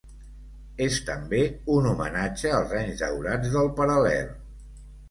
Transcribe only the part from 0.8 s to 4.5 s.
És també un homenatge als anys daurats del Paral·lel.